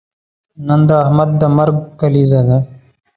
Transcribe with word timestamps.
نن 0.67 0.81
د 0.89 0.91
احمد 1.03 1.29
د 1.41 1.43
مرګ 1.57 1.75
کلیزه 1.99 2.41
ده. 2.47 2.59